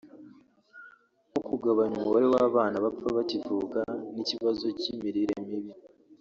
[1.29, 3.79] nko kugabanya umubare w’abana bapfa bakivuka
[4.13, 5.71] n’ikibazo k’imirire mibi